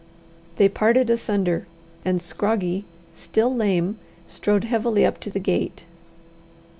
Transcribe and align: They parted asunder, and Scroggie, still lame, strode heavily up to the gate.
They 0.55 0.67
parted 0.67 1.11
asunder, 1.11 1.67
and 2.03 2.23
Scroggie, 2.23 2.85
still 3.13 3.55
lame, 3.55 3.99
strode 4.27 4.63
heavily 4.63 5.05
up 5.05 5.19
to 5.19 5.29
the 5.29 5.37
gate. 5.39 5.83